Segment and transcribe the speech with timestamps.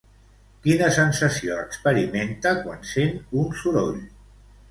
[0.61, 3.13] Quina sensació experimenta quan sent
[3.43, 4.01] un soroll?